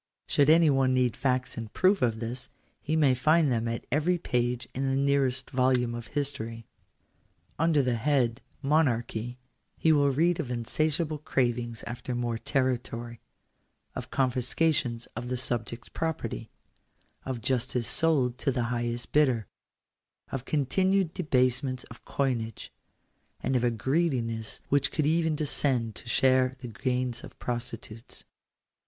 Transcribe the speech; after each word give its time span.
Should 0.25 0.49
any 0.49 0.71
one 0.71 0.95
need 0.95 1.15
facts 1.15 1.59
in 1.59 1.67
proof 1.67 2.01
of 2.01 2.19
this, 2.19 2.49
be 2.87 2.95
may 2.95 3.13
find 3.13 3.51
them 3.51 3.67
at 3.67 3.85
every 3.91 4.17
page 4.17 4.67
in 4.73 4.89
the 4.89 4.95
nearest 4.95 5.51
volume 5.51 5.93
of 5.93 6.07
history. 6.07 6.65
Under 7.59 7.83
the 7.83 7.97
head— 7.97 8.41
Monarchy, 8.63 9.37
he 9.77 9.91
will 9.91 10.09
read 10.09 10.39
of 10.39 10.49
insatiable 10.49 11.19
cravings 11.19 11.83
after 11.85 12.15
more 12.15 12.39
territory; 12.39 13.21
of 13.93 14.09
confiscations 14.09 15.05
of 15.15 15.27
the 15.29 15.37
subjects' 15.37 15.87
property; 15.89 16.49
of 17.23 17.39
justice 17.39 17.87
sold 17.87 18.39
to 18.39 18.51
the 18.51 18.63
highest 18.73 19.11
bidder; 19.11 19.45
of 20.31 20.45
continued 20.45 21.13
debasements 21.13 21.83
of 21.91 22.03
coinage; 22.05 22.73
and 23.39 23.55
of 23.55 23.63
a 23.63 23.69
greediness 23.69 24.61
which 24.69 24.91
could 24.91 25.05
even 25.05 25.35
descend 25.35 25.93
to 25.93 26.09
share 26.09 26.55
the 26.57 26.67
gains 26.69 27.23
of 27.23 27.37
prostitutes. 27.37 28.25